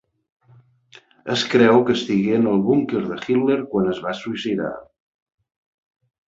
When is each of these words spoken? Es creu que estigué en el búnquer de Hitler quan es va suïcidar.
Es 1.33 1.43
creu 1.51 1.77
que 1.89 1.93
estigué 1.97 2.31
en 2.37 2.47
el 2.53 2.63
búnquer 2.69 3.03
de 3.11 3.19
Hitler 3.27 3.59
quan 3.75 3.93
es 3.93 4.01
va 4.07 4.15
suïcidar. 4.23 4.73